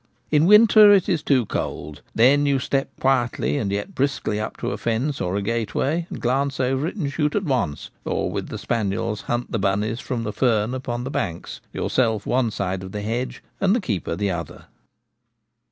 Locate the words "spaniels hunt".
8.57-9.51